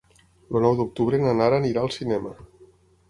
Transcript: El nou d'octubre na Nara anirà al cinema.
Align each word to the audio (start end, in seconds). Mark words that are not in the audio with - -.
El 0.55 0.63
nou 0.67 0.77
d'octubre 0.79 1.19
na 1.25 1.35
Nara 1.41 1.59
anirà 1.65 1.85
al 1.85 1.93
cinema. 1.99 2.33